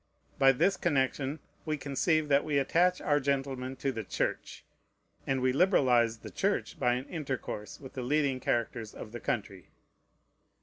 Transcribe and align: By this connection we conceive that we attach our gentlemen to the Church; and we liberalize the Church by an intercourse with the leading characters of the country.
By 0.39 0.51
this 0.51 0.77
connection 0.77 1.37
we 1.63 1.77
conceive 1.77 2.27
that 2.27 2.43
we 2.43 2.57
attach 2.57 3.01
our 3.01 3.19
gentlemen 3.19 3.75
to 3.75 3.91
the 3.91 4.03
Church; 4.03 4.65
and 5.27 5.41
we 5.41 5.53
liberalize 5.53 6.17
the 6.17 6.31
Church 6.31 6.79
by 6.79 6.93
an 6.95 7.05
intercourse 7.05 7.79
with 7.79 7.93
the 7.93 8.01
leading 8.01 8.39
characters 8.39 8.95
of 8.95 9.11
the 9.11 9.19
country. 9.19 9.69